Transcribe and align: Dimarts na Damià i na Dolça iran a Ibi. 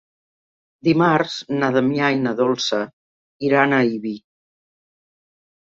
Dimarts 0.87 1.35
na 1.59 1.69
Damià 1.77 2.09
i 2.17 2.23
na 2.23 2.33
Dolça 2.41 2.83
iran 3.51 3.79
a 3.79 3.85
Ibi. 3.99 4.17